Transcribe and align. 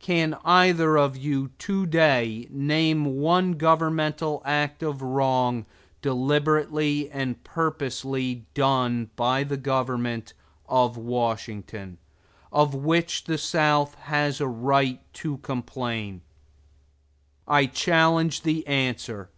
Can 0.00 0.34
either 0.44 0.98
of 0.98 1.16
you 1.16 1.48
to 1.60 1.86
day 1.86 2.46
name 2.50 3.06
one 3.06 3.52
governmental 3.54 4.42
act 4.44 4.82
of 4.82 5.00
wrong, 5.00 5.64
deliberately 6.02 7.10
and 7.10 7.42
purposely 7.42 8.44
done 8.52 9.08
by 9.16 9.44
the 9.44 9.56
government 9.56 10.34
of 10.68 10.98
Washington, 10.98 11.96
of 12.52 12.74
which 12.74 13.24
the 13.24 13.38
South 13.38 13.94
has 13.94 14.42
a 14.42 14.46
right 14.46 15.00
to 15.14 15.38
complain? 15.38 16.20
I 17.48 17.64
challenge 17.64 18.42
the 18.42 18.66
answer. 18.66 19.30